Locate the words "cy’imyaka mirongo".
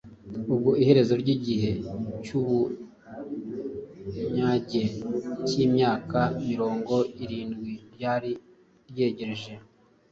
5.47-6.95